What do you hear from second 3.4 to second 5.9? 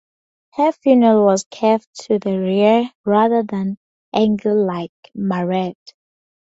than angled like "Marat".